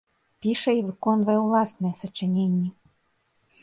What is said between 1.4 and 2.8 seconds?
ўласныя сачыненні.